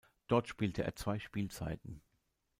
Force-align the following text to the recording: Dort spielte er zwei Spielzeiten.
Dort 0.25 0.47
spielte 0.47 0.81
er 0.83 0.95
zwei 0.95 1.19
Spielzeiten. 1.19 2.01